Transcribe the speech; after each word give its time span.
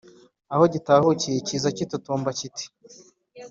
aho 0.53 0.63
gitahukiye 0.73 1.37
kiza 1.47 1.69
kitotomba 1.77 2.29
kiti: 2.37 2.65